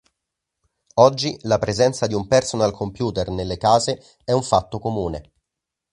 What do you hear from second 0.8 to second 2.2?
Oggi la presenza di